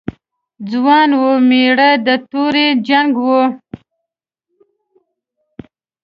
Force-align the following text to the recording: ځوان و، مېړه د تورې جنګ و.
ځوان 0.71 1.09
و، 1.21 1.23
مېړه 1.49 1.91
د 2.05 2.07
تورې 2.29 2.67
جنګ 2.87 3.11
و. 3.25 3.27